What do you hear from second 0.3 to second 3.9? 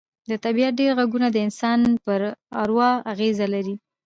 طبیعت ډېر غږونه د انسان پر اروا اغېز لري